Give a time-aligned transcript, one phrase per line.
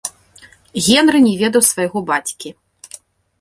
[0.87, 2.49] Генры не ведаў свайго бацькі.